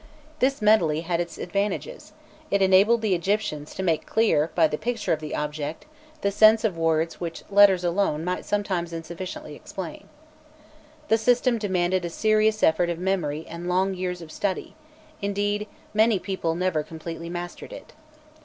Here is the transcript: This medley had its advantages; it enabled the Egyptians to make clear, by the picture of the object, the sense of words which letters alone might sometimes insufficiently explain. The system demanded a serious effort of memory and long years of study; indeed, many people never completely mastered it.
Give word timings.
This 0.39 0.63
medley 0.63 1.01
had 1.01 1.21
its 1.21 1.37
advantages; 1.37 2.11
it 2.49 2.59
enabled 2.59 3.03
the 3.03 3.13
Egyptians 3.13 3.75
to 3.75 3.83
make 3.83 4.07
clear, 4.07 4.49
by 4.55 4.65
the 4.67 4.75
picture 4.79 5.13
of 5.13 5.19
the 5.19 5.35
object, 5.35 5.85
the 6.21 6.31
sense 6.31 6.63
of 6.63 6.75
words 6.75 7.21
which 7.21 7.43
letters 7.51 7.83
alone 7.83 8.25
might 8.25 8.43
sometimes 8.43 8.93
insufficiently 8.93 9.53
explain. 9.53 10.09
The 11.09 11.19
system 11.19 11.59
demanded 11.59 12.03
a 12.03 12.09
serious 12.09 12.63
effort 12.63 12.89
of 12.89 12.97
memory 12.97 13.45
and 13.47 13.69
long 13.69 13.93
years 13.93 14.23
of 14.23 14.31
study; 14.31 14.73
indeed, 15.21 15.67
many 15.93 16.17
people 16.17 16.55
never 16.55 16.81
completely 16.81 17.29
mastered 17.29 17.71
it. 17.71 17.93